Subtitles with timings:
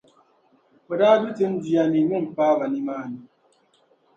[0.87, 3.19] n daa du tin’ duya ni ni m paai ba nimaani.